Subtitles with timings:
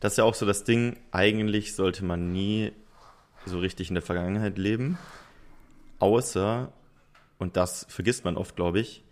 [0.00, 2.72] das ist ja auch so das Ding, eigentlich sollte man nie
[3.46, 4.98] so richtig in der Vergangenheit leben,
[5.98, 6.72] außer,
[7.38, 9.02] und das vergisst man oft, glaube ich,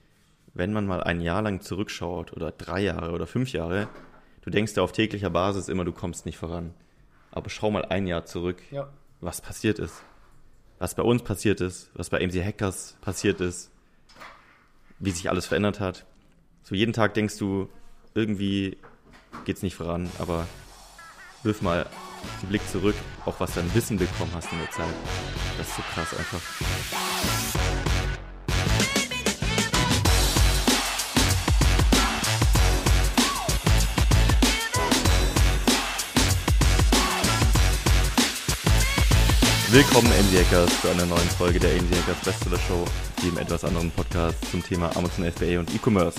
[0.55, 3.89] wenn man mal ein Jahr lang zurückschaut oder drei Jahre oder fünf Jahre,
[4.43, 6.75] du denkst ja auf täglicher Basis immer, du kommst nicht voran.
[7.31, 8.89] Aber schau mal ein Jahr zurück, Ja.
[9.21, 10.03] was passiert ist.
[10.79, 13.71] Was bei uns passiert ist, was bei AMC Hackers passiert ist,
[14.99, 16.07] wie sich alles verändert hat.
[16.63, 17.69] So jeden Tag denkst du,
[18.15, 18.79] irgendwie
[19.45, 20.47] geht's nicht voran, aber
[21.43, 21.87] wirf mal
[22.43, 24.87] den Blick zurück, auch was dein Wissen bekommen hast in der Zeit.
[25.57, 26.41] Das ist so krass einfach.
[39.71, 42.85] Willkommen Hackers zu einer neuen Folge der Hackers Bestseller Show,
[43.23, 46.19] dem etwas anderen Podcast zum Thema Amazon FBA und E-Commerce.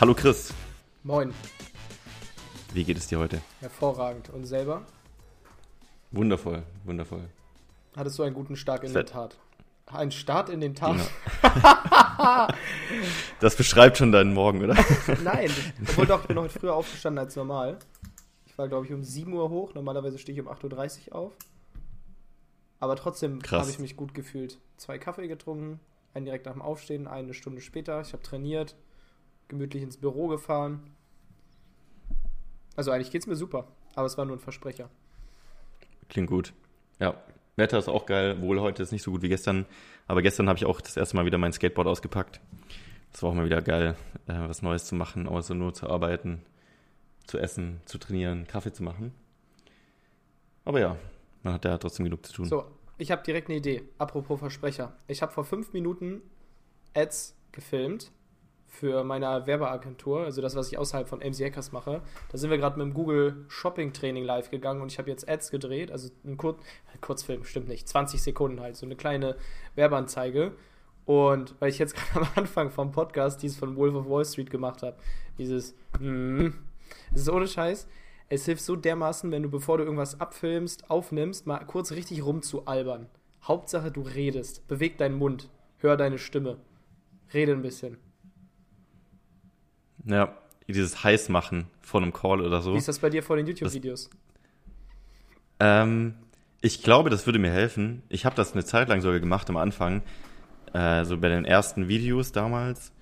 [0.00, 0.52] Hallo Chris,
[1.04, 1.34] Moin.
[2.74, 3.40] Wie geht es dir heute?
[3.60, 4.30] Hervorragend.
[4.30, 4.82] Und selber?
[6.10, 7.28] Wundervoll, wundervoll.
[7.96, 9.08] Hattest du einen guten Start in Fett.
[9.08, 9.38] den Tat?
[9.86, 10.96] Ein Start in den Tag?
[13.40, 14.76] Das beschreibt schon deinen Morgen, oder?
[15.24, 15.50] Nein.
[15.82, 17.78] Obwohl doch, ich bin heute früher aufgestanden als normal.
[18.46, 19.74] Ich war, glaube ich, um 7 Uhr hoch.
[19.74, 21.32] Normalerweise stehe ich um 8.30 Uhr auf.
[22.78, 24.58] Aber trotzdem habe ich mich gut gefühlt.
[24.76, 25.80] Zwei Kaffee getrunken,
[26.14, 28.00] einen direkt nach dem Aufstehen, eine Stunde später.
[28.00, 28.76] Ich habe trainiert,
[29.48, 30.94] gemütlich ins Büro gefahren.
[32.76, 34.88] Also eigentlich geht es mir super, aber es war nur ein Versprecher.
[36.08, 36.52] Klingt gut.
[36.98, 37.22] Ja,
[37.56, 39.66] Wetter ist auch geil, wohl heute ist nicht so gut wie gestern,
[40.06, 42.40] aber gestern habe ich auch das erste Mal wieder mein Skateboard ausgepackt.
[43.12, 43.94] Das war auch mal wieder geil,
[44.26, 46.42] äh, was Neues zu machen, außer nur zu arbeiten,
[47.26, 49.12] zu essen, zu trainieren, Kaffee zu machen.
[50.64, 50.96] Aber ja,
[51.42, 52.46] man hat ja trotzdem genug zu tun.
[52.46, 52.64] So,
[52.96, 53.82] ich habe direkt eine Idee.
[53.98, 54.96] Apropos Versprecher.
[55.08, 56.22] Ich habe vor fünf Minuten
[56.94, 58.12] Ads gefilmt
[58.72, 62.00] für meine Werbeagentur, also das, was ich außerhalb von MC Hackers mache.
[62.30, 65.28] Da sind wir gerade mit dem Google Shopping Training live gegangen und ich habe jetzt
[65.28, 66.56] Ads gedreht, also ein Kur
[67.02, 69.36] Kurzfilm, stimmt nicht, 20 Sekunden halt, so eine kleine
[69.74, 70.52] Werbeanzeige.
[71.04, 74.50] Und weil ich jetzt gerade am Anfang vom Podcast dieses von Wolf of Wall Street
[74.50, 74.96] gemacht habe,
[75.36, 76.48] dieses, mm,
[77.12, 77.86] das ist ohne Scheiß.
[78.30, 83.06] Es hilft so dermaßen, wenn du, bevor du irgendwas abfilmst, aufnimmst, mal kurz richtig rumzualbern.
[83.42, 84.66] Hauptsache, du redest.
[84.66, 85.50] Beweg deinen Mund.
[85.76, 86.56] Hör deine Stimme.
[87.34, 87.98] Rede ein bisschen.
[90.04, 90.34] Ja,
[90.68, 92.74] dieses Heißmachen vor einem Call oder so.
[92.74, 94.10] Wie ist das bei dir vor den YouTube-Videos?
[95.60, 96.14] Ähm,
[96.60, 98.02] ich glaube, das würde mir helfen.
[98.08, 100.02] Ich habe das eine Zeit lang sogar gemacht am Anfang,
[100.72, 102.92] äh, so bei den ersten Videos damals,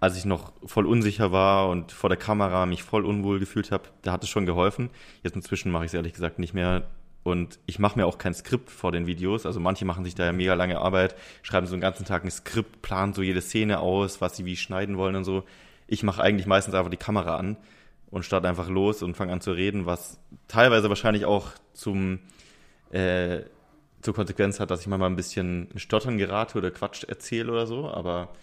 [0.00, 3.84] als ich noch voll unsicher war und vor der Kamera mich voll unwohl gefühlt habe.
[4.02, 4.90] Da hat es schon geholfen.
[5.22, 6.88] Jetzt inzwischen mache ich es ehrlich gesagt nicht mehr.
[7.22, 9.46] Und ich mache mir auch kein Skript vor den Videos.
[9.46, 12.30] Also manche machen sich da ja mega lange Arbeit, schreiben so einen ganzen Tag ein
[12.30, 15.44] Skript, planen so jede Szene aus, was sie wie schneiden wollen und so.
[15.86, 17.56] Ich mache eigentlich meistens einfach die Kamera an
[18.10, 20.18] und starte einfach los und fange an zu reden, was
[20.48, 22.20] teilweise wahrscheinlich auch zum
[22.90, 23.42] äh,
[24.00, 27.88] zur Konsequenz hat, dass ich manchmal ein bisschen Stottern gerate oder Quatsch erzähle oder so,
[27.88, 28.34] aber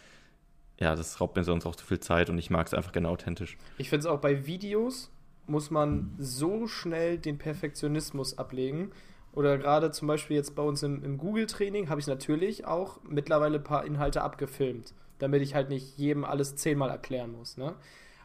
[0.80, 3.10] ja, das raubt mir sonst auch zu viel Zeit und ich mag es einfach gerne
[3.10, 3.58] authentisch.
[3.78, 5.12] Ich finde es auch bei Videos
[5.48, 8.92] muss man so schnell den Perfektionismus ablegen.
[9.34, 13.58] Oder gerade zum Beispiel jetzt bei uns im, im Google-Training habe ich natürlich auch mittlerweile
[13.58, 17.58] ein paar Inhalte abgefilmt, damit ich halt nicht jedem alles zehnmal erklären muss.
[17.58, 17.76] Ne?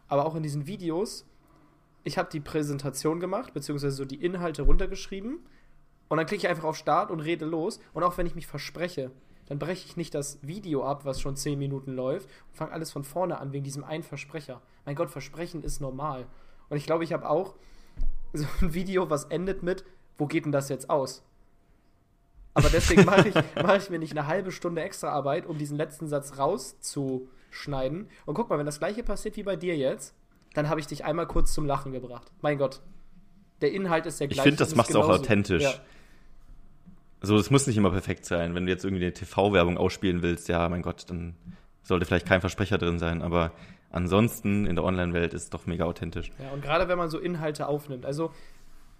[0.08, 1.26] Aber auch in diesen Videos,
[2.04, 5.40] ich habe die Präsentation gemacht, beziehungsweise so die Inhalte runtergeschrieben
[6.08, 7.80] und dann klicke ich einfach auf Start und rede los.
[7.92, 9.10] Und auch wenn ich mich verspreche,
[9.46, 12.92] dann breche ich nicht das Video ab, was schon 10 Minuten läuft, und fange alles
[12.92, 14.60] von vorne an wegen diesem einen Versprecher.
[14.84, 16.26] Mein Gott, Versprechen ist normal.
[16.68, 17.54] Und ich glaube, ich habe auch
[18.32, 19.84] so ein Video, was endet mit,
[20.18, 21.24] wo geht denn das jetzt aus?
[22.56, 25.76] Aber deswegen mache ich, mache ich mir nicht eine halbe Stunde extra Arbeit, um diesen
[25.76, 28.08] letzten Satz rauszuschneiden.
[28.24, 30.14] Und guck mal, wenn das gleiche passiert wie bei dir jetzt,
[30.54, 32.32] dann habe ich dich einmal kurz zum Lachen gebracht.
[32.40, 32.80] Mein Gott.
[33.60, 34.48] Der Inhalt ist der Ich gleiche.
[34.48, 35.62] finde, das macht es auch authentisch.
[35.62, 35.74] Ja.
[37.20, 38.54] So, es muss nicht immer perfekt sein.
[38.54, 41.34] Wenn du jetzt irgendwie eine TV-Werbung ausspielen willst, ja, mein Gott, dann
[41.82, 43.52] sollte vielleicht kein Versprecher drin sein, aber
[43.90, 46.30] ansonsten in der Online-Welt ist es doch mega authentisch.
[46.38, 48.32] Ja, und gerade wenn man so Inhalte aufnimmt, also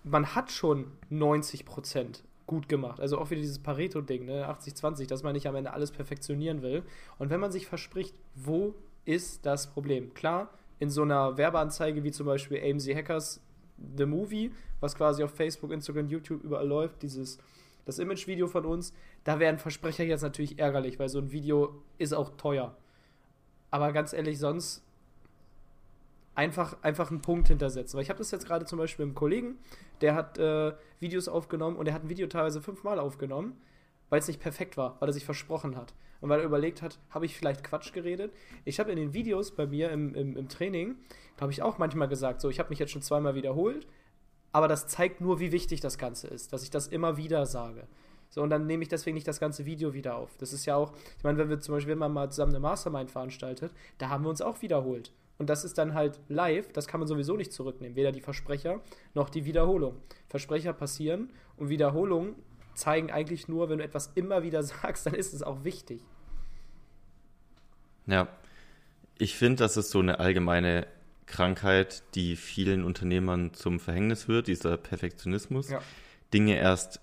[0.04, 3.00] man hat schon 90% gut gemacht.
[3.00, 4.48] Also auch wieder dieses Pareto-Ding, ne?
[4.48, 6.82] 80-20, dass man nicht am Ende alles perfektionieren will.
[7.18, 10.14] Und wenn man sich verspricht, wo ist das Problem?
[10.14, 13.40] Klar, in so einer Werbeanzeige wie zum Beispiel AMC Hackers
[13.96, 17.38] The Movie, was quasi auf Facebook, Instagram, YouTube überall läuft, dieses
[17.84, 18.92] das Image-Video von uns,
[19.24, 22.76] da wären Versprecher jetzt natürlich ärgerlich, weil so ein Video ist auch teuer.
[23.70, 24.82] Aber ganz ehrlich, sonst
[26.36, 27.96] einfach, einfach einen Punkt hintersetzen.
[27.96, 29.58] Weil ich habe das jetzt gerade zum Beispiel mit einem Kollegen,
[30.00, 33.60] der hat äh, Videos aufgenommen und er hat ein Video teilweise fünfmal aufgenommen,
[34.10, 35.94] weil es nicht perfekt war, weil er sich versprochen hat.
[36.20, 38.32] Und weil er überlegt hat, habe ich vielleicht Quatsch geredet?
[38.64, 40.96] Ich habe in den Videos bei mir im, im, im Training
[41.40, 43.86] habe ich auch manchmal gesagt, so, ich habe mich jetzt schon zweimal wiederholt,
[44.52, 47.86] aber das zeigt nur, wie wichtig das Ganze ist, dass ich das immer wieder sage.
[48.30, 50.36] So, und dann nehme ich deswegen nicht das ganze Video wieder auf.
[50.38, 52.60] Das ist ja auch, ich meine, wenn wir zum Beispiel, wenn man mal zusammen eine
[52.60, 55.12] Mastermind veranstaltet, da haben wir uns auch wiederholt.
[55.38, 57.96] Und das ist dann halt live, das kann man sowieso nicht zurücknehmen.
[57.96, 58.80] Weder die Versprecher
[59.14, 60.00] noch die Wiederholung.
[60.28, 62.36] Versprecher passieren und Wiederholungen
[62.74, 66.02] zeigen eigentlich nur, wenn du etwas immer wieder sagst, dann ist es auch wichtig.
[68.06, 68.28] Ja,
[69.18, 70.86] ich finde, das ist so eine allgemeine
[71.26, 75.70] Krankheit, die vielen Unternehmern zum Verhängnis wird, dieser Perfektionismus.
[75.70, 75.80] Ja.
[76.32, 77.00] Dinge erst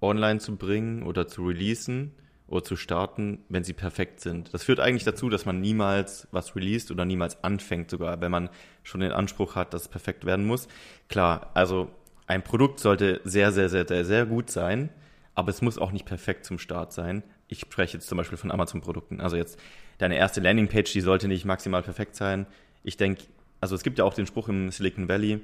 [0.00, 2.12] online zu bringen oder zu releasen
[2.52, 4.52] oder zu starten, wenn sie perfekt sind.
[4.52, 8.50] Das führt eigentlich dazu, dass man niemals was released oder niemals anfängt sogar, wenn man
[8.82, 10.68] schon den Anspruch hat, dass es perfekt werden muss.
[11.08, 11.88] Klar, also
[12.26, 14.90] ein Produkt sollte sehr, sehr, sehr, sehr, sehr gut sein,
[15.34, 17.22] aber es muss auch nicht perfekt zum Start sein.
[17.48, 19.22] Ich spreche jetzt zum Beispiel von Amazon-Produkten.
[19.22, 19.58] Also jetzt
[19.96, 22.46] deine erste Landingpage, die sollte nicht maximal perfekt sein.
[22.84, 23.24] Ich denke,
[23.62, 25.40] also es gibt ja auch den Spruch im Silicon Valley,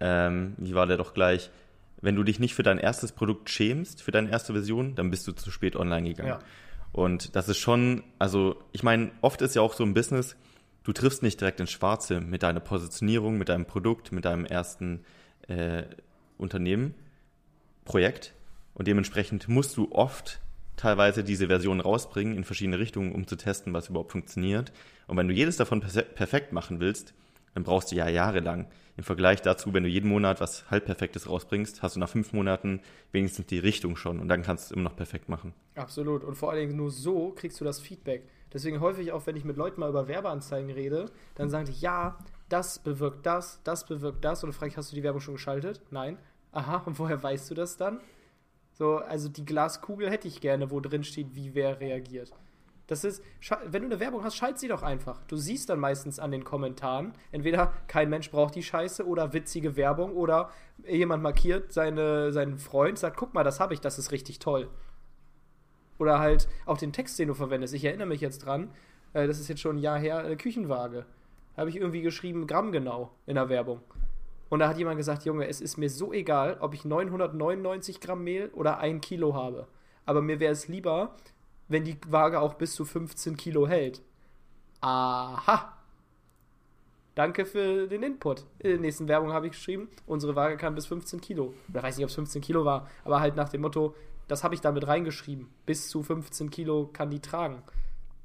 [0.00, 1.50] ähm, wie war der doch gleich,
[2.02, 5.26] wenn du dich nicht für dein erstes Produkt schämst, für deine erste Version, dann bist
[5.26, 6.30] du zu spät online gegangen.
[6.30, 6.38] Ja.
[6.92, 10.36] Und das ist schon, also ich meine, oft ist ja auch so ein Business,
[10.82, 15.04] du triffst nicht direkt ins Schwarze mit deiner Positionierung, mit deinem Produkt, mit deinem ersten
[15.48, 15.84] äh,
[16.38, 16.94] Unternehmen,
[17.84, 18.34] Projekt.
[18.74, 20.40] Und dementsprechend musst du oft
[20.76, 24.72] teilweise diese Version rausbringen in verschiedene Richtungen, um zu testen, was überhaupt funktioniert.
[25.06, 27.12] Und wenn du jedes davon perfekt machen willst,
[27.54, 28.66] dann brauchst du ja jahrelang.
[29.00, 32.82] Im Vergleich dazu, wenn du jeden Monat was halbperfektes rausbringst, hast du nach fünf Monaten
[33.12, 35.54] wenigstens die Richtung schon und dann kannst du es immer noch perfekt machen.
[35.74, 36.22] Absolut.
[36.22, 38.28] Und vor allen Dingen nur so kriegst du das Feedback.
[38.52, 42.18] Deswegen häufig auch, wenn ich mit Leuten mal über Werbeanzeigen rede, dann sagen die, ja,
[42.50, 44.44] das bewirkt das, das bewirkt das.
[44.44, 45.80] Und dann frage ich, hast du die Werbung schon geschaltet?
[45.90, 46.18] Nein.
[46.52, 48.00] Aha, und woher weißt du das dann?
[48.72, 52.32] So, also die Glaskugel hätte ich gerne, wo drin steht, wie wer reagiert.
[52.90, 53.22] Das ist,
[53.66, 55.22] wenn du eine Werbung hast, schalt sie doch einfach.
[55.28, 59.76] Du siehst dann meistens an den Kommentaren, entweder kein Mensch braucht die Scheiße oder witzige
[59.76, 60.50] Werbung oder
[60.84, 64.68] jemand markiert seine, seinen Freund, sagt, guck mal, das habe ich, das ist richtig toll.
[66.00, 67.74] Oder halt auch den Text, den du verwendest.
[67.74, 68.70] Ich erinnere mich jetzt dran,
[69.12, 71.06] äh, das ist jetzt schon ein Jahr her, eine Küchenwaage.
[71.54, 73.82] Da habe ich irgendwie geschrieben, Gramm genau in der Werbung.
[74.48, 78.24] Und da hat jemand gesagt, Junge, es ist mir so egal, ob ich 999 Gramm
[78.24, 79.68] Mehl oder ein Kilo habe.
[80.06, 81.14] Aber mir wäre es lieber,
[81.70, 84.02] wenn die Waage auch bis zu 15 Kilo hält.
[84.80, 85.76] Aha.
[87.14, 88.44] Danke für den Input.
[88.58, 91.54] In der nächsten Werbung habe ich geschrieben, unsere Waage kann bis 15 Kilo.
[91.68, 93.94] Oder weiß nicht, ob es 15 Kilo war, aber halt nach dem Motto,
[94.28, 95.48] das habe ich damit reingeschrieben.
[95.64, 97.62] Bis zu 15 Kilo kann die tragen.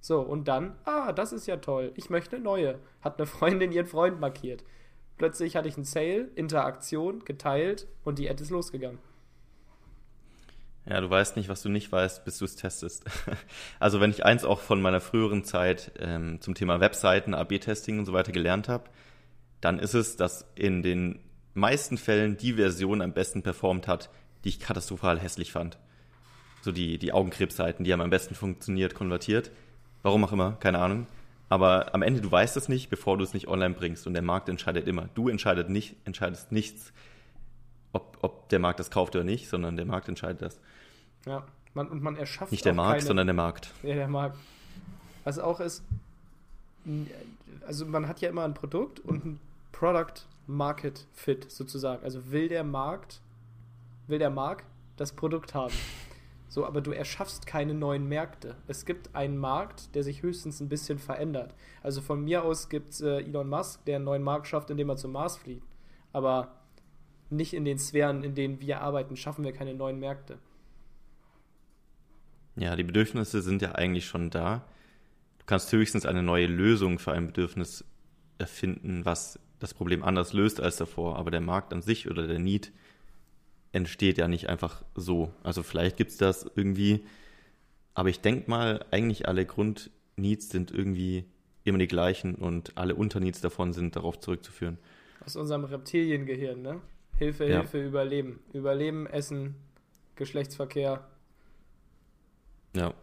[0.02, 1.92] So, und dann, ah, das ist ja toll.
[1.96, 2.80] Ich möchte eine neue.
[3.02, 4.64] Hat eine Freundin ihren Freund markiert.
[5.18, 9.00] Plötzlich hatte ich einen Sale, Interaktion, geteilt und die Ad ist losgegangen.
[10.88, 13.06] Ja, du weißt nicht, was du nicht weißt, bis du es testest.
[13.80, 18.06] Also wenn ich eins auch von meiner früheren Zeit ähm, zum Thema Webseiten, AB-Testing und
[18.06, 18.90] so weiter gelernt habe,
[19.62, 21.20] dann ist es, dass in den
[21.56, 24.10] meisten Fällen die Version am besten performt hat,
[24.44, 25.80] die ich katastrophal hässlich fand.
[26.62, 29.52] So die, die Augenkrebsseiten, die haben am besten funktioniert, konvertiert.
[30.04, 31.08] Warum auch immer, keine Ahnung.
[31.50, 34.06] Aber am Ende, du weißt es nicht, bevor du es nicht online bringst.
[34.08, 35.10] Und der Markt entscheidet immer.
[35.16, 36.92] Du entscheidest nicht, entscheidest nichts,
[37.92, 40.60] ob, ob der Markt das kauft oder nicht, sondern der Markt entscheidet das.
[41.26, 41.44] Ja,
[41.74, 42.52] man, und man erschafft.
[42.52, 43.74] Nicht der Markt, keine, sondern der Markt.
[43.84, 44.38] Ja, der Markt.
[45.24, 45.84] Was auch ist,
[47.66, 49.40] also man hat ja immer ein Produkt und ein
[49.72, 52.04] Product Market Fit sozusagen.
[52.04, 53.22] Also will der Markt,
[54.08, 54.66] will der Markt
[54.98, 55.74] das Produkt haben.
[56.48, 58.56] So, aber du erschaffst keine neuen Märkte.
[58.68, 61.54] Es gibt einen Markt, der sich höchstens ein bisschen verändert.
[61.84, 64.90] Also von mir aus gibt es äh, Elon Musk, der einen neuen Markt schafft, indem
[64.90, 65.68] er zum Mars fliegt.
[66.14, 66.54] Aber
[67.30, 70.38] nicht in den Sphären, in denen wir arbeiten, schaffen wir keine neuen Märkte.
[72.56, 74.66] Ja, die Bedürfnisse sind ja eigentlich schon da.
[75.40, 77.84] Du kannst höchstens eine neue Lösung für ein Bedürfnis
[78.38, 81.18] erfinden, was das Problem anders löst als davor.
[81.18, 82.72] Aber der Markt an sich oder der Need
[83.72, 85.34] entsteht ja nicht einfach so.
[85.44, 87.06] Also vielleicht gibt es das irgendwie,
[87.94, 91.26] aber ich denke mal, eigentlich alle Grundneeds sind irgendwie
[91.66, 94.78] immer die gleichen und alle Unterneeds davon sind darauf zurückzuführen.
[95.26, 96.82] Aus unserem Reptiliengehirn, ne?
[97.18, 97.60] Hilfe, ja.
[97.60, 98.40] Hilfe, Überleben.
[98.54, 99.56] Überleben, Essen,
[100.16, 101.06] Geschlechtsverkehr,
[102.76, 102.94] ja.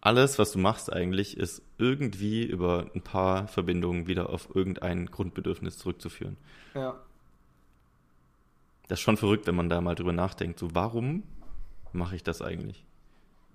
[0.00, 5.76] Alles, was du machst eigentlich, ist irgendwie über ein paar Verbindungen wieder auf irgendein Grundbedürfnis
[5.76, 6.38] zurückzuführen.
[6.74, 6.98] Ja.
[8.88, 10.58] Das ist schon verrückt, wenn man da mal drüber nachdenkt.
[10.58, 11.22] So, warum
[11.92, 12.84] mache ich das eigentlich?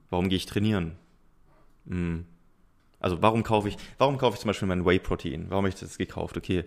[0.09, 0.97] Warum gehe ich trainieren?
[1.87, 2.25] Hm.
[2.99, 5.47] Also warum kaufe ich, warum kaufe ich zum Beispiel mein Whey-Protein?
[5.49, 6.37] Warum habe ich das gekauft?
[6.37, 6.63] Okay,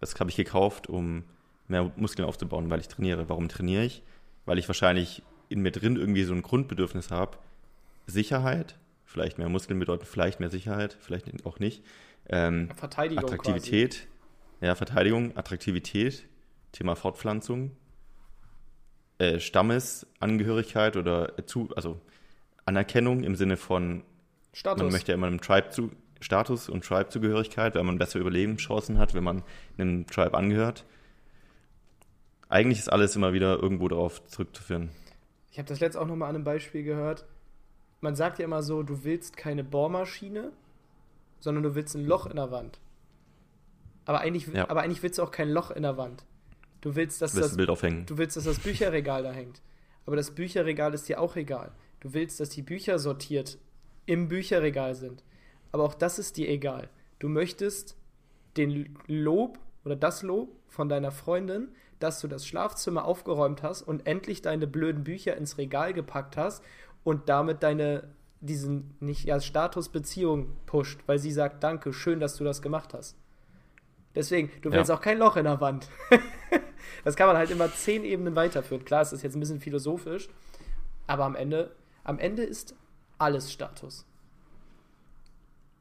[0.00, 1.24] das habe ich gekauft, um
[1.68, 3.28] mehr Muskeln aufzubauen, weil ich trainiere.
[3.28, 4.02] Warum trainiere ich?
[4.44, 7.38] Weil ich wahrscheinlich in mir drin irgendwie so ein Grundbedürfnis habe,
[8.10, 11.84] Sicherheit, vielleicht mehr Muskeln bedeuten vielleicht mehr Sicherheit, vielleicht auch nicht.
[12.28, 14.66] Ähm, Verteidigung Attraktivität, quasi.
[14.66, 16.28] Ja, Verteidigung, Attraktivität,
[16.72, 17.72] Thema Fortpflanzung,
[19.18, 22.00] äh, Stammesangehörigkeit oder zu, also
[22.64, 24.04] Anerkennung im Sinne von,
[24.52, 24.82] Status.
[24.82, 25.90] man möchte ja immer einem Tribe zu,
[26.20, 29.42] Status und Tribe-Zugehörigkeit, weil man bessere Überlebenschancen hat, wenn man
[29.78, 30.84] einem Tribe angehört.
[32.48, 34.90] Eigentlich ist alles immer wieder irgendwo darauf zurückzuführen.
[35.50, 37.24] Ich habe das letzte auch nochmal an einem Beispiel gehört.
[38.00, 40.52] Man sagt ja immer so, du willst keine Bohrmaschine,
[41.40, 42.80] sondern du willst ein Loch in der Wand.
[44.04, 44.68] Aber eigentlich, Ja.
[44.68, 46.24] aber eigentlich willst du auch kein Loch in der Wand.
[46.80, 48.06] Du willst, dass Du willst das, Bild aufhängen.
[48.06, 49.60] du willst, dass das Bücherregal da hängt.
[50.06, 51.72] Aber das Bücherregal ist dir auch egal.
[52.00, 53.58] Du willst, dass die Bücher sortiert
[54.06, 55.22] im Bücherregal sind.
[55.72, 56.88] Aber auch das ist dir egal.
[57.18, 57.96] Du möchtest
[58.56, 64.06] den Lob oder das Lob von deiner Freundin, dass du das Schlafzimmer aufgeräumt hast und
[64.06, 66.64] endlich deine blöden Bücher ins Regal gepackt hast
[67.04, 68.08] und damit deine
[68.40, 73.16] diesen nicht ja, Statusbeziehung pusht, weil sie sagt, danke, schön, dass du das gemacht hast.
[74.14, 74.96] Deswegen, du willst Ja.
[74.96, 75.88] auch kein Loch in der Wand.
[77.04, 78.84] das kann man halt immer zehn Ebenen weiterführen.
[78.84, 80.28] Klar, es ist jetzt ein bisschen philosophisch,
[81.06, 82.74] aber am Ende, am Ende ist
[83.18, 84.06] alles Status.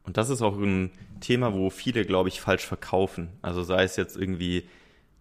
[0.03, 3.29] Und das ist auch ein Thema, wo viele, glaube ich, falsch verkaufen.
[3.41, 4.67] Also sei es jetzt irgendwie,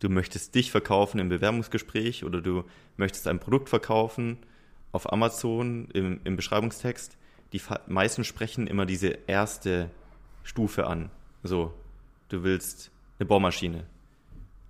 [0.01, 2.65] du möchtest dich verkaufen im Bewerbungsgespräch oder du
[2.97, 4.39] möchtest ein Produkt verkaufen
[4.93, 7.17] auf Amazon im, im Beschreibungstext.
[7.53, 9.91] Die meisten sprechen immer diese erste
[10.43, 11.11] Stufe an.
[11.43, 11.73] So,
[12.29, 13.87] du willst eine Bohrmaschine.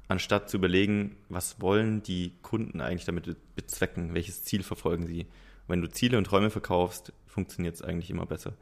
[0.09, 5.27] Anstatt zu überlegen, was wollen die Kunden eigentlich damit bezwecken, welches Ziel verfolgen sie.
[5.67, 8.55] Wenn du Ziele und Träume verkaufst, funktioniert es eigentlich immer besser.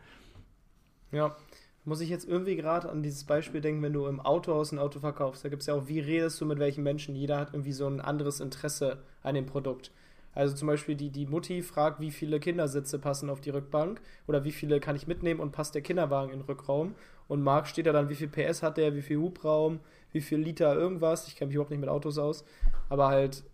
[1.12, 1.36] Ja.
[1.84, 4.98] Muss ich jetzt irgendwie gerade an dieses Beispiel denken, wenn du im Autohaus ein Auto
[4.98, 5.44] verkaufst.
[5.44, 7.14] Da gibt es ja auch, wie redest du mit welchen Menschen?
[7.14, 9.92] Jeder hat irgendwie so ein anderes Interesse an dem Produkt.
[10.36, 14.44] Also zum Beispiel die, die Mutti fragt, wie viele Kindersitze passen auf die Rückbank oder
[14.44, 16.94] wie viele kann ich mitnehmen und passt der Kinderwagen in den Rückraum.
[17.26, 19.80] Und Marc steht da dann, wie viel PS hat der, wie viel Hubraum,
[20.12, 21.26] wie viel Liter irgendwas.
[21.26, 22.44] Ich kenne mich überhaupt nicht mit Autos aus.
[22.90, 23.44] Aber halt,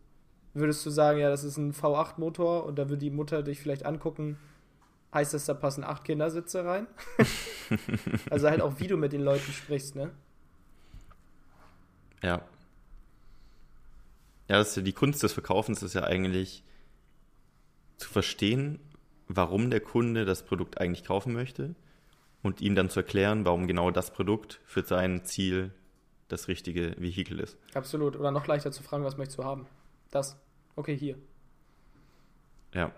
[0.55, 3.87] würdest du sagen, ja, das ist ein V8-Motor und da würde die Mutter dich vielleicht
[3.87, 4.37] angucken,
[5.15, 6.89] heißt das, da passen acht Kindersitze rein?
[8.31, 10.11] also halt auch, wie du mit den Leuten sprichst, ne?
[12.25, 12.43] Ja.
[14.49, 16.65] Ja, das ist ja die Kunst des Verkaufens ist ja eigentlich
[18.03, 18.79] zu verstehen,
[19.29, 21.75] warum der Kunde das Produkt eigentlich kaufen möchte
[22.43, 25.73] und ihm dann zu erklären, warum genau das Produkt für sein Ziel
[26.29, 27.57] das richtige Vehikel ist.
[27.75, 28.17] Absolut.
[28.17, 29.67] Oder noch leichter zu fragen, was möchtest du haben?
[30.11, 30.37] Das.
[30.77, 31.17] Okay, hier.
[32.75, 32.91] Ja.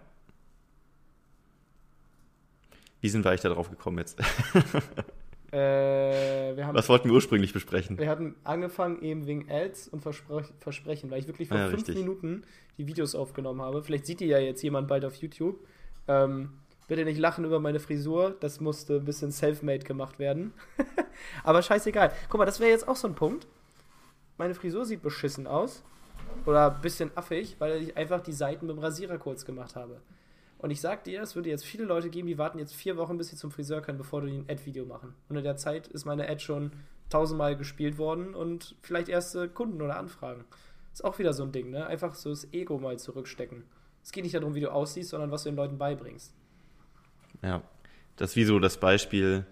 [3.00, 4.18] Wie sind wir eigentlich da drauf gekommen jetzt?
[5.54, 7.96] Äh, haben Was wollten wir ursprünglich besprechen?
[7.96, 11.78] Wir hatten angefangen eben wegen Ads und Verspre Versprechen, weil ich wirklich vor Ja, fünf
[11.78, 11.96] richtig.
[11.96, 12.42] Minuten
[12.76, 13.82] die Videos aufgenommen habe.
[13.82, 15.60] Vielleicht sieht die ja jetzt jemand bald auf YouTube.
[16.08, 16.50] Ähm,
[16.88, 20.52] bitte nicht lachen über meine Frisur, das musste ein bisschen self-made gemacht werden.
[21.44, 22.12] Aber scheißegal.
[22.28, 23.46] Guck mal, das wäre jetzt auch so ein Punkt.
[24.36, 25.84] Meine Frisur sieht beschissen aus.
[26.46, 30.00] Oder ein bisschen affig, weil ich einfach die Seiten mit dem Rasierer kurz gemacht habe.
[30.64, 33.18] Und ich sag dir, es würde jetzt viele Leute geben, die warten jetzt vier Wochen,
[33.18, 35.14] bis sie zum Friseur können, bevor die ein Ad-Video machen.
[35.28, 36.72] Und in der Zeit ist meine Ad schon
[37.10, 40.46] tausendmal gespielt worden und vielleicht erste Kunden oder Anfragen.
[40.90, 41.86] Ist auch wieder so ein Ding, ne?
[41.86, 43.64] Einfach so das Ego mal zurückstecken.
[44.02, 46.32] Es geht nicht darum, wie du aussiehst, sondern was du den Leuten beibringst.
[47.42, 47.60] Ja.
[48.16, 49.44] Das ist wie so das Beispiel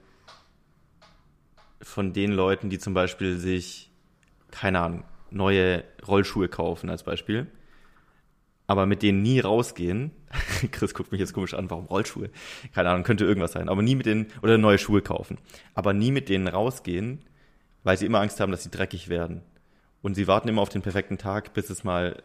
[1.83, 3.91] von den Leuten, die zum Beispiel sich,
[4.51, 7.49] keine Ahnung, neue Rollschuhe kaufen als Beispiel,
[8.73, 10.13] aber mit denen nie rausgehen.
[10.73, 12.31] Chris guckt mich jetzt komisch an, warum Rollschuhe?
[12.75, 15.37] Keine Ahnung, könnte irgendwas sein, aber nie mit denen, oder neue Schuhe kaufen,
[15.75, 17.21] aber nie mit denen rausgehen,
[17.85, 19.43] weil sie immer Angst haben, dass sie dreckig werden.
[20.01, 22.23] Und sie warten immer auf den perfekten Tag, bis es mal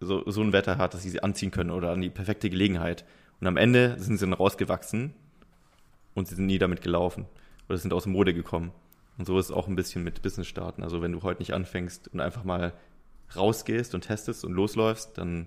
[0.00, 3.04] so, so ein Wetter hat, dass sie sie anziehen können oder an die perfekte Gelegenheit.
[3.38, 5.12] Und am Ende sind sie dann rausgewachsen
[6.14, 7.26] und sie sind nie damit gelaufen
[7.68, 8.72] oder sind aus Mode gekommen.
[9.18, 10.82] Und so ist es auch ein bisschen mit Business starten.
[10.82, 12.72] Also wenn du heute nicht anfängst und einfach mal
[13.36, 15.46] rausgehst und testest und losläufst, dann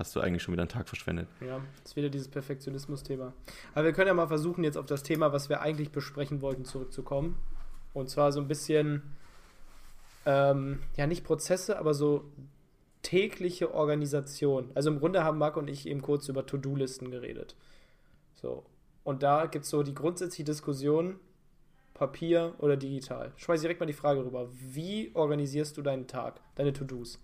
[0.00, 1.28] hast du eigentlich schon wieder einen Tag verschwendet.
[1.46, 3.34] Ja, ist wieder dieses Perfektionismus-Thema.
[3.74, 6.64] Aber wir können ja mal versuchen, jetzt auf das Thema, was wir eigentlich besprechen wollten,
[6.64, 7.36] zurückzukommen.
[7.92, 9.02] Und zwar so ein bisschen,
[10.24, 12.24] ähm, ja, nicht Prozesse, aber so
[13.02, 14.70] tägliche Organisation.
[14.74, 17.54] Also im Grunde haben Marc und ich eben kurz über To-Do-Listen geredet.
[18.34, 18.64] So.
[19.04, 21.20] Und da gibt es so die grundsätzliche Diskussion,
[21.92, 23.32] Papier oder digital.
[23.36, 24.48] Schmeiß direkt mal die Frage rüber.
[24.50, 27.18] Wie organisierst du deinen Tag, deine To-Dos?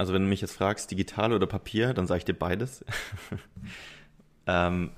[0.00, 2.82] Also wenn du mich jetzt fragst, digital oder Papier, dann sage ich dir beides.
[4.46, 4.92] ähm,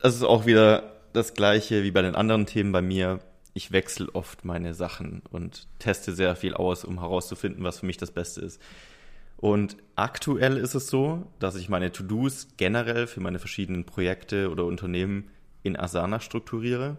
[0.00, 3.20] das ist auch wieder das gleiche wie bei den anderen Themen bei mir.
[3.54, 7.96] Ich wechsle oft meine Sachen und teste sehr viel aus, um herauszufinden, was für mich
[7.96, 8.60] das Beste ist.
[9.38, 14.66] Und aktuell ist es so, dass ich meine To-Dos generell für meine verschiedenen Projekte oder
[14.66, 15.30] Unternehmen
[15.62, 16.98] in Asana strukturiere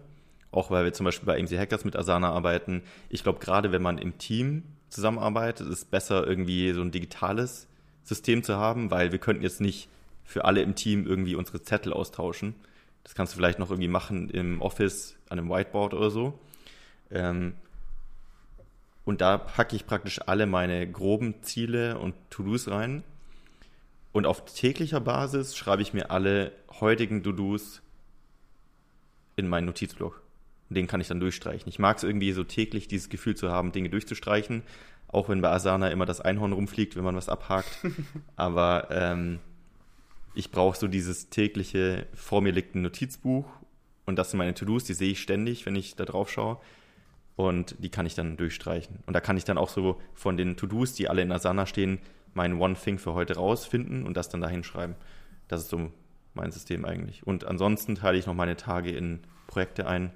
[0.52, 2.82] auch weil wir zum Beispiel bei AMC Hackers mit Asana arbeiten.
[3.08, 7.66] Ich glaube, gerade wenn man im Team zusammenarbeitet, ist es besser, irgendwie so ein digitales
[8.04, 9.88] System zu haben, weil wir könnten jetzt nicht
[10.24, 12.54] für alle im Team irgendwie unsere Zettel austauschen.
[13.04, 16.38] Das kannst du vielleicht noch irgendwie machen im Office an einem Whiteboard oder so.
[17.10, 17.54] Ähm,
[19.04, 23.02] und da packe ich praktisch alle meine groben Ziele und To-Dos rein.
[24.12, 27.80] Und auf täglicher Basis schreibe ich mir alle heutigen To-Dos
[29.36, 30.22] in meinen Notizblock.
[30.70, 31.68] Den kann ich dann durchstreichen.
[31.68, 34.62] Ich mag es irgendwie so täglich, dieses Gefühl zu haben, Dinge durchzustreichen.
[35.08, 37.84] Auch wenn bei Asana immer das Einhorn rumfliegt, wenn man was abhakt.
[38.36, 39.40] Aber ähm,
[40.34, 43.46] ich brauche so dieses tägliche, vor mir liegt ein Notizbuch
[44.06, 46.58] und das sind meine To-Dos, die sehe ich ständig, wenn ich da drauf schaue.
[47.36, 48.98] Und die kann ich dann durchstreichen.
[49.06, 51.98] Und da kann ich dann auch so von den To-Dos, die alle in Asana stehen,
[52.34, 54.94] mein One Thing für heute rausfinden und das dann dahin schreiben.
[55.48, 55.90] Das ist so
[56.34, 57.26] mein System eigentlich.
[57.26, 60.12] Und ansonsten teile ich noch meine Tage in Projekte ein.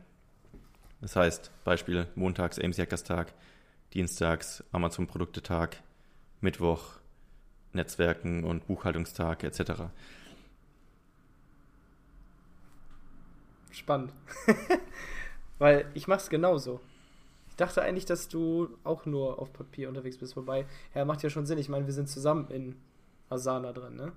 [1.04, 3.34] Das heißt, Beispiel montags AMC Hackers Tag,
[3.92, 5.76] dienstags Amazon Produktetag,
[6.40, 6.94] Mittwoch
[7.75, 9.82] Netzwerken und Buchhaltungstag etc.
[13.70, 14.14] Spannend.
[15.58, 16.80] Weil ich mache es genauso.
[17.50, 21.28] Ich dachte eigentlich, dass du auch nur auf Papier unterwegs bist, wobei, ja, macht ja
[21.28, 21.58] schon Sinn.
[21.58, 22.76] Ich meine, wir sind zusammen in
[23.28, 24.12] Asana drin, ne?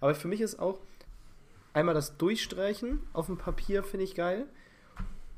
[0.00, 0.80] Aber für mich ist auch
[1.74, 4.48] einmal das Durchstreichen auf dem Papier, finde ich geil.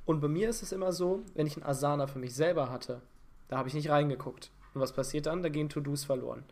[0.06, 3.02] Und bei mir ist es immer so, wenn ich ein Asana für mich selber hatte,
[3.48, 4.52] da habe ich nicht reingeguckt.
[4.72, 5.42] Und was passiert dann?
[5.42, 6.44] Da gehen To-Dos verloren.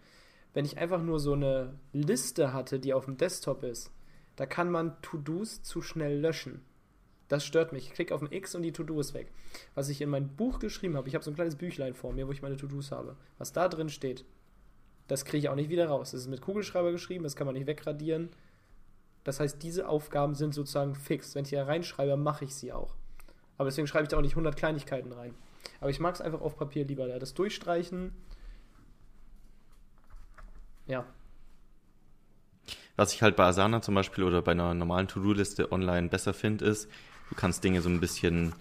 [0.52, 3.90] Wenn ich einfach nur so eine Liste hatte, die auf dem Desktop ist,
[4.36, 6.62] da kann man To-Dos zu schnell löschen.
[7.28, 7.86] Das stört mich.
[7.86, 9.32] Ich klicke auf ein X und die To-Do ist weg.
[9.74, 12.26] Was ich in mein Buch geschrieben habe, ich habe so ein kleines Büchlein vor mir,
[12.26, 13.16] wo ich meine To-Dos habe.
[13.38, 14.24] Was da drin steht,
[15.06, 16.10] das kriege ich auch nicht wieder raus.
[16.10, 18.30] Das ist mit Kugelschreiber geschrieben, das kann man nicht wegradieren.
[19.22, 21.34] Das heißt, diese Aufgaben sind sozusagen fix.
[21.34, 22.94] Wenn ich hier reinschreibe, mache ich sie auch.
[23.56, 25.34] Aber deswegen schreibe ich da auch nicht 100 Kleinigkeiten rein.
[25.80, 27.06] Aber ich mag es einfach auf Papier lieber.
[27.18, 28.12] Das Durchstreichen,
[30.86, 31.04] ja.
[32.96, 36.64] Was ich halt bei Asana zum Beispiel oder bei einer normalen To-Do-Liste online besser finde,
[36.64, 36.88] ist,
[37.28, 38.52] Du kannst Dinge so ein bisschen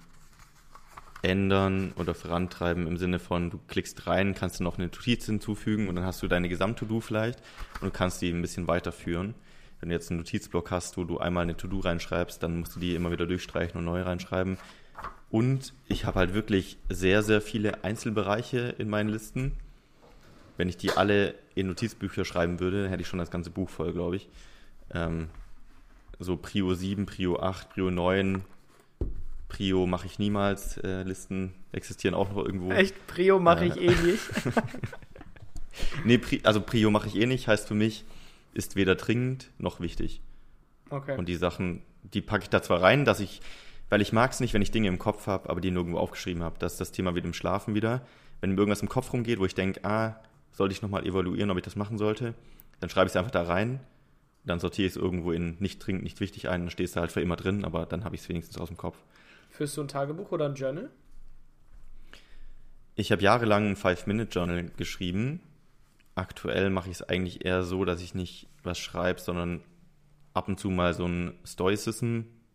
[1.21, 5.87] ändern oder vorantreiben im Sinne von, du klickst rein, kannst du noch eine Notiz hinzufügen
[5.87, 7.39] und dann hast du deine Gesamt-To-Do vielleicht
[7.81, 9.35] und du kannst die ein bisschen weiterführen.
[9.79, 12.79] Wenn du jetzt einen Notizblock hast, wo du einmal eine To-Do reinschreibst, dann musst du
[12.79, 14.57] die immer wieder durchstreichen und neu reinschreiben.
[15.29, 19.53] Und ich habe halt wirklich sehr, sehr viele Einzelbereiche in meinen Listen.
[20.57, 23.93] Wenn ich die alle in Notizbücher schreiben würde, hätte ich schon das ganze Buch voll,
[23.93, 24.29] glaube ich.
[24.93, 25.29] Ähm,
[26.19, 28.43] so Prio 7, Prio 8, Prio 9,
[29.49, 30.77] Prio mache ich niemals.
[30.77, 32.71] Äh, Listen existieren auch noch irgendwo.
[32.71, 32.95] Echt?
[33.07, 34.23] Prio mache äh, ich eh nicht.
[36.05, 38.03] nee, Pri also Prio mache ich eh nicht, heißt für mich,
[38.53, 40.21] ist weder dringend noch wichtig.
[40.89, 41.17] Okay.
[41.17, 43.41] Und die Sachen, die packe ich da zwar rein, dass ich,
[43.93, 46.43] weil ich mag es nicht, wenn ich Dinge im Kopf habe, aber die nirgendwo aufgeschrieben
[46.43, 46.55] habe.
[46.59, 48.01] Das ist das Thema wieder im Schlafen wieder.
[48.41, 50.19] Wenn mir irgendwas im Kopf rumgeht, wo ich denke, ah,
[50.51, 52.33] sollte ich nochmal evaluieren, ob ich das machen sollte,
[52.79, 53.79] dann schreibe ich es einfach da rein
[54.45, 57.11] dann sortiere ich es irgendwo in nicht dringend, nicht wichtig ein, dann stehst du halt
[57.11, 58.97] für immer drin, aber dann habe ich es wenigstens aus dem Kopf.
[59.49, 60.89] Führst du ein Tagebuch oder ein Journal?
[62.95, 65.39] Ich habe jahrelang ein Five-Minute-Journal geschrieben.
[66.15, 69.61] Aktuell mache ich es eigentlich eher so, dass ich nicht was schreibe, sondern
[70.33, 71.39] ab und zu mal so ein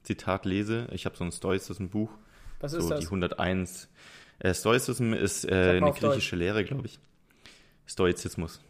[0.08, 0.88] Stoicism-Zitat lese.
[0.92, 2.10] Ich habe so ein Stoicism-Buch.
[2.60, 3.00] Was ist so das?
[3.00, 3.88] Die 101.
[4.38, 6.32] Äh, Stoicism ist äh, eine griechische Deutsch.
[6.32, 6.98] Lehre, glaube ich.
[7.86, 8.60] Stoizismus.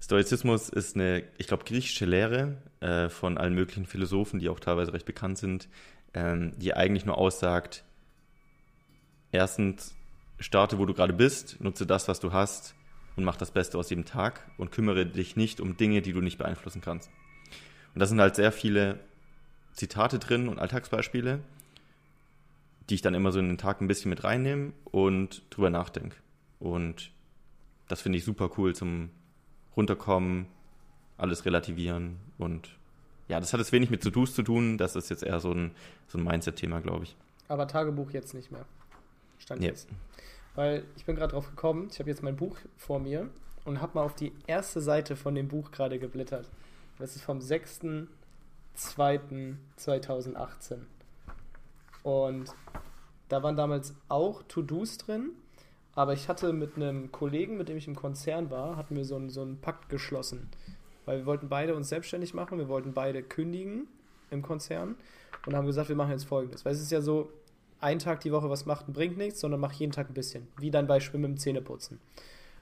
[0.00, 4.92] Stoizismus ist eine, ich glaube, griechische Lehre äh, von allen möglichen Philosophen, die auch teilweise
[4.92, 5.68] recht bekannt sind,
[6.14, 7.84] ähm, die eigentlich nur aussagt,
[9.32, 9.94] erstens,
[10.40, 12.74] starte, wo du gerade bist, nutze das, was du hast
[13.16, 16.20] und mach das Beste aus jedem Tag und kümmere dich nicht um Dinge, die du
[16.20, 17.10] nicht beeinflussen kannst.
[17.94, 19.00] Und da sind halt sehr viele
[19.78, 21.40] Zitate drin und Alltagsbeispiele,
[22.90, 26.16] die ich dann immer so in den Tag ein bisschen mit reinnehme und drüber nachdenke.
[26.58, 27.10] Und
[27.86, 29.10] das finde ich super cool zum
[29.76, 30.46] runterkommen,
[31.16, 32.76] alles relativieren und
[33.28, 34.78] ja, das hat jetzt wenig mit To-Dos zu tun.
[34.78, 35.72] Das ist jetzt eher so ein,
[36.08, 37.16] so ein Mindset-Thema, glaube ich.
[37.48, 38.64] Aber Tagebuch jetzt nicht mehr.
[39.38, 39.70] Stand yeah.
[39.70, 39.88] jetzt.
[40.54, 43.28] Weil ich bin gerade drauf gekommen, ich habe jetzt mein Buch vor mir
[43.64, 46.50] und habe mal auf die erste Seite von dem Buch gerade geblättert.
[46.98, 47.40] Das ist vom
[48.78, 50.78] 6.2.2018.
[52.02, 52.54] Und
[53.28, 55.32] da waren damals auch To-Dos drin
[55.98, 59.16] aber ich hatte mit einem Kollegen, mit dem ich im Konzern war, hatten wir so
[59.16, 60.48] einen, so einen Pakt geschlossen.
[61.06, 63.88] Weil wir wollten beide uns selbstständig machen, wir wollten beide kündigen
[64.30, 64.94] im Konzern
[65.44, 66.64] und haben gesagt, wir machen jetzt folgendes.
[66.64, 67.32] Weil es ist ja so,
[67.80, 70.46] ein Tag die Woche was macht, bringt nichts, sondern mach jeden Tag ein bisschen.
[70.56, 71.98] Wie dann bei Schwimmen im Zähneputzen.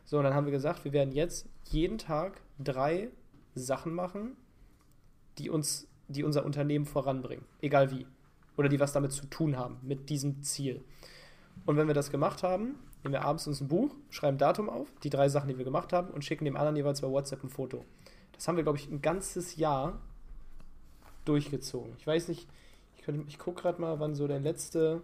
[0.06, 3.10] So, und dann haben wir gesagt, wir werden jetzt jeden Tag drei
[3.54, 4.34] Sachen machen,
[5.36, 7.44] die uns, die unser Unternehmen voranbringen.
[7.60, 8.06] Egal wie.
[8.56, 10.82] oder die was damit zu tun haben, mit diesem Ziel.
[11.66, 14.88] Und wenn wir das gemacht haben, nehmen wir abends uns ein Buch, schreiben Datum auf,
[15.02, 17.50] die drei Sachen, die wir gemacht haben und schicken dem anderen jeweils bei WhatsApp ein
[17.50, 17.84] Foto.
[18.32, 19.98] Das haben wir, glaube ich, ein ganzes Jahr
[21.24, 21.92] durchgezogen.
[21.98, 22.48] Ich weiß nicht,
[22.96, 25.02] ich, ich gucke gerade mal, wann so der letzte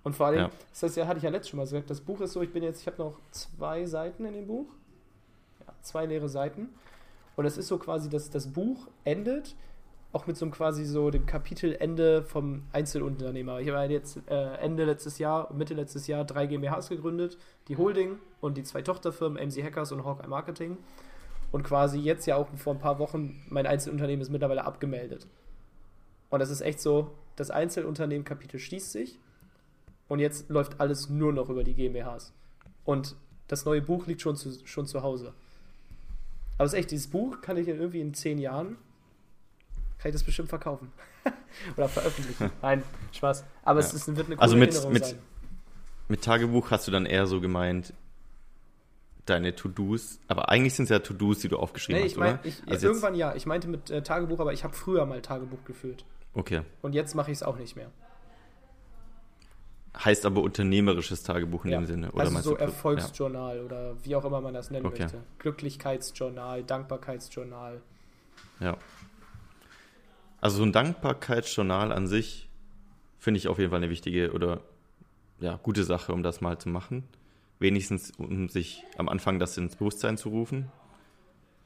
[0.04, 0.50] Und vor allem, ja.
[0.70, 2.52] das heißt, ja, hatte ich ja letztes schon mal gesagt, das Buch ist so, ich
[2.52, 4.66] bin jetzt, ich habe noch zwei Seiten in dem Buch.
[5.66, 6.68] Ja, zwei leere Seiten.
[7.36, 9.56] Und es ist so quasi, dass das Buch endet
[10.14, 13.58] auch mit so einem quasi so dem Kapitelende vom Einzelunternehmer.
[13.58, 17.36] Ich habe jetzt äh, Ende letztes Jahr, Mitte letztes Jahr drei GmbHs gegründet,
[17.66, 20.76] die Holding und die zwei Tochterfirmen MC Hackers und Hawkeye Marketing.
[21.50, 25.26] Und quasi jetzt ja auch vor ein paar Wochen, mein Einzelunternehmen ist mittlerweile abgemeldet.
[26.30, 29.18] Und das ist echt so, das Einzelunternehmen-Kapitel schließt sich
[30.08, 32.32] und jetzt läuft alles nur noch über die GmbHs.
[32.84, 33.16] Und
[33.48, 35.32] das neue Buch liegt schon zu, schon zu Hause.
[36.56, 38.76] Aber es ist echt, dieses Buch kann ich ja irgendwie in zehn Jahren
[40.04, 40.92] kann ich das bestimmt verkaufen.
[41.78, 42.50] Oder veröffentlichen.
[42.62, 43.42] Nein, Spaß.
[43.62, 43.86] Aber ja.
[43.86, 45.18] es ist, wird eine also coole also mit, mit, sein.
[46.08, 47.94] mit Tagebuch hast du dann eher so gemeint,
[49.24, 52.40] deine To-Dos, aber eigentlich sind es ja To-Dos, die du aufgeschrieben nee, ich mein, hast,
[52.40, 52.48] oder?
[52.48, 53.34] Ich, also irgendwann ja.
[53.34, 56.04] Ich meinte mit äh, Tagebuch, aber ich habe früher mal Tagebuch geführt.
[56.34, 56.60] Okay.
[56.82, 57.90] Und jetzt mache ich es auch nicht mehr.
[59.96, 61.80] Heißt aber unternehmerisches Tagebuch in ja.
[61.80, 63.62] dem Sinne, oder also so Erfolgsjournal ja.
[63.62, 65.02] oder wie auch immer man das nennen okay.
[65.02, 65.18] möchte.
[65.38, 67.80] Glücklichkeitsjournal, Dankbarkeitsjournal.
[68.58, 68.76] Ja.
[70.40, 72.48] Also so ein Dankbarkeitsjournal an sich
[73.18, 74.60] finde ich auf jeden Fall eine wichtige oder
[75.40, 77.04] ja, gute Sache, um das mal zu machen.
[77.58, 80.70] Wenigstens, um sich am Anfang das ins Bewusstsein zu rufen.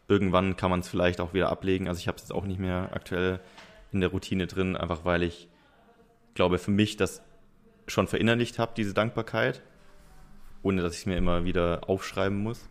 [0.07, 1.89] Irgendwann kann man es vielleicht auch wieder ablegen.
[1.89, 3.41] Also ich habe es jetzt auch nicht mehr aktuell
[3.91, 5.49] in der Routine drin, einfach weil ich
[6.35, 7.23] glaube, für mich das
[7.89, 9.63] schon verinnerlicht habe, diese Dankbarkeit,
[10.63, 12.69] ohne dass ich es mir immer wieder aufschreiben muss.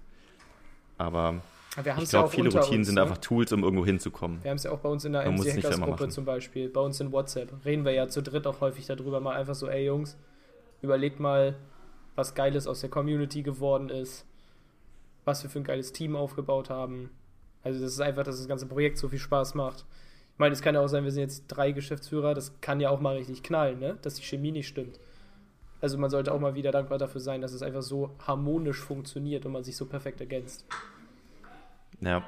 [0.98, 1.42] Aber
[1.78, 3.04] ich glaube, viele Routinen uns, sind ne?
[3.04, 4.44] einfach Tools, um irgendwo hinzukommen.
[4.44, 6.82] Wir haben es ja auch bei uns in der MC Hackers Gruppe zum Beispiel, bei
[6.82, 7.54] uns in WhatsApp.
[7.66, 10.18] Reden wir ja zu dritt auch häufig darüber, mal einfach so, ey Jungs,
[10.82, 11.56] überlegt mal,
[12.16, 14.26] was Geiles aus der Community geworden ist,
[15.24, 17.12] was wir für ein geiles Team aufgebaut haben.
[17.62, 19.86] Also das ist einfach, dass das ganze Projekt so viel Spaß macht.
[20.34, 22.90] Ich meine, es kann ja auch sein, wir sind jetzt drei Geschäftsführer, das kann ja
[22.90, 23.98] auch mal richtig knallen, ne?
[24.02, 25.00] dass die Chemie nicht stimmt.
[25.80, 29.46] Also man sollte auch mal wieder dankbar dafür sein, dass es einfach so harmonisch funktioniert
[29.46, 30.66] und man sich so perfekt ergänzt.
[32.02, 32.24] Ja,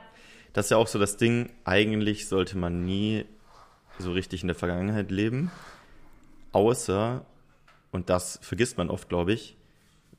[0.53, 1.51] das ist ja auch so das Ding.
[1.63, 3.25] Eigentlich sollte man nie
[3.97, 5.51] so richtig in der Vergangenheit leben.
[6.51, 7.25] Außer,
[7.91, 9.57] und das vergisst man oft, glaube ich,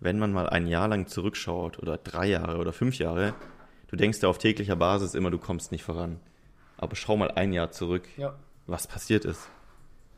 [0.01, 3.35] wenn man mal ein Jahr lang zurückschaut oder drei Jahre oder fünf Jahre,
[3.89, 6.21] du denkst ja auf täglicher Basis immer, du kommst nicht voran.
[6.79, 8.35] Aber schau mal ein Jahr zurück, ja.
[8.67, 9.49] was passiert ist.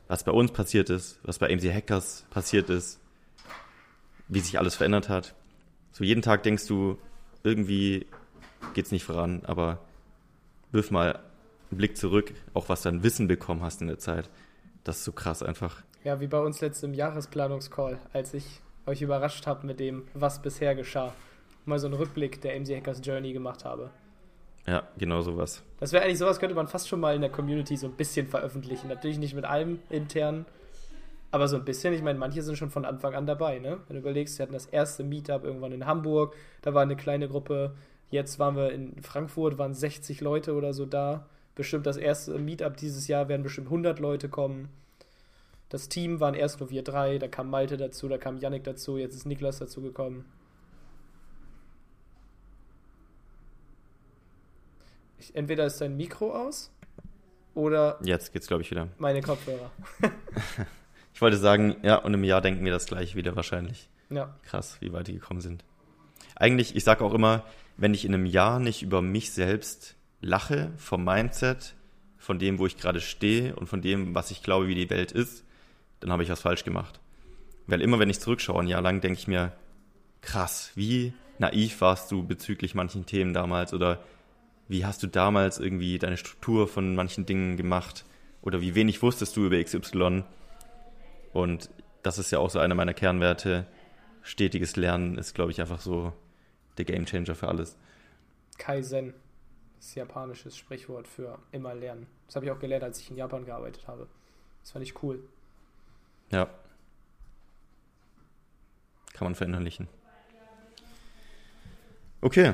[0.07, 2.99] Was bei uns passiert ist, was bei MC Hackers passiert ist,
[4.33, 5.35] wie sich alles verändert hat.
[5.91, 6.97] So jeden Tag denkst du,
[7.43, 8.07] irgendwie
[8.73, 9.79] geht es nicht voran, aber
[10.71, 14.29] wirf mal einen Blick zurück, auch was du an Wissen bekommen hast in der Zeit.
[14.83, 15.83] Das ist so krass einfach.
[16.03, 20.75] Ja, wie bei uns letztem Jahresplanungscall, als ich euch überrascht habe mit dem, was bisher
[20.75, 21.13] geschah.
[21.65, 23.91] Mal so einen Rückblick der MC Hackers Journey gemacht habe.
[24.65, 25.63] Ja, genau sowas.
[25.79, 28.27] Das wäre eigentlich sowas, könnte man fast schon mal in der Community so ein bisschen
[28.27, 28.87] veröffentlichen.
[28.87, 30.45] Natürlich nicht mit allem intern,
[31.33, 31.93] aber so ein bisschen.
[31.93, 33.79] Ich meine, manche sind schon von Anfang an dabei, ne?
[33.87, 37.27] Wenn du überlegst, wir hatten das erste Meetup irgendwann in Hamburg, da war eine kleine
[37.27, 37.73] Gruppe,
[38.13, 41.25] Jetzt waren wir in Frankfurt, waren 60 Leute oder so da.
[41.55, 44.69] bestimmt das erste Meetup dieses Jahr werden bestimmt 100 Leute kommen.
[45.69, 48.99] Das Team waren erst nur wir drei, da kam Malte dazu, da kam Yannick dazu,
[48.99, 50.25] jetzt ist Niklas dazu gekommen.
[55.17, 56.69] Ich, entweder ist dein Mikro aus
[57.55, 58.89] oder Jetzt geht's, glaube ich, wieder.
[58.99, 59.71] meine Kopfhörer.
[61.23, 63.87] Ich wollte sagen, ja, und im Jahr denken wir das gleich wieder wahrscheinlich.
[64.09, 65.63] Ja, Krass, wie weit die gekommen sind.
[66.35, 67.45] Eigentlich, ich sage auch immer,
[67.77, 71.75] wenn ich in einem Jahr nicht über mich selbst lache, vom Mindset,
[72.17, 75.13] von dem, wo ich gerade stehe und von dem, was ich glaube, wie die Welt
[75.13, 75.45] ist,
[76.01, 76.99] dann habe ich was falsch gemacht.
[77.67, 79.53] Weil immer, wenn ich zurückschaue, ein Jahr lang, denke ich mir,
[80.19, 84.03] krass, wie naiv warst du bezüglich manchen Themen damals oder
[84.67, 88.03] wie hast du damals irgendwie deine Struktur von manchen Dingen gemacht
[88.41, 90.25] oder wie wenig wusstest du über XY.
[91.33, 91.69] Und
[92.03, 93.65] das ist ja auch so einer meiner Kernwerte.
[94.21, 96.13] Stetiges Lernen ist, glaube ich, einfach so
[96.77, 97.77] der Gamechanger für alles.
[98.57, 99.13] Kaizen.
[99.77, 102.07] Das ist japanisches Sprichwort für immer lernen.
[102.27, 104.07] Das habe ich auch gelernt, als ich in Japan gearbeitet habe.
[104.61, 105.21] Das fand ich cool.
[106.31, 106.45] Ja.
[109.13, 109.89] Kann man verinnerlichen.
[112.21, 112.53] Okay.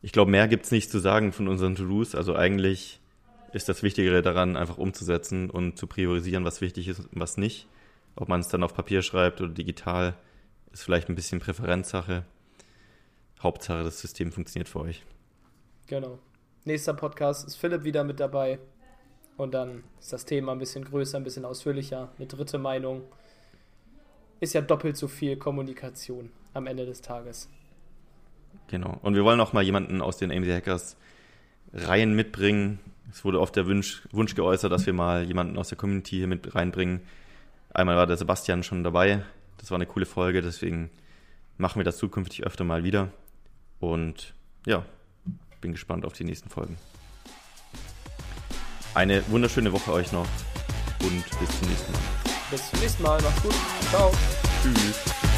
[0.00, 2.14] Ich glaube, mehr gibt's nicht zu sagen von unseren To-Dos.
[2.14, 3.00] Also eigentlich
[3.56, 7.66] ist das Wichtigere daran, einfach umzusetzen und zu priorisieren, was wichtig ist und was nicht.
[8.14, 10.14] Ob man es dann auf Papier schreibt oder digital,
[10.72, 12.24] ist vielleicht ein bisschen Präferenzsache.
[13.40, 15.04] Hauptsache, das System funktioniert für euch.
[15.86, 16.18] Genau.
[16.64, 18.58] Nächster Podcast ist Philipp wieder mit dabei.
[19.36, 22.10] Und dann ist das Thema ein bisschen größer, ein bisschen ausführlicher.
[22.18, 23.02] Eine dritte Meinung.
[24.40, 27.48] Ist ja doppelt so viel Kommunikation am Ende des Tages.
[28.68, 28.98] Genau.
[29.02, 30.96] Und wir wollen auch mal jemanden aus den AMC Hackers
[31.72, 32.80] Reihen mitbringen.
[33.10, 36.26] Es wurde oft der Wunsch, Wunsch geäußert, dass wir mal jemanden aus der Community hier
[36.26, 37.00] mit reinbringen.
[37.72, 39.22] Einmal war der Sebastian schon dabei.
[39.58, 40.90] Das war eine coole Folge, deswegen
[41.56, 43.10] machen wir das zukünftig öfter mal wieder.
[43.80, 44.34] Und
[44.66, 44.84] ja,
[45.60, 46.76] bin gespannt auf die nächsten Folgen.
[48.94, 50.26] Eine wunderschöne Woche euch noch
[51.02, 52.00] und bis zum nächsten Mal.
[52.50, 53.20] Bis zum nächsten Mal.
[53.22, 53.54] Macht's gut.
[53.90, 54.12] Ciao.
[54.62, 55.35] Tschüss.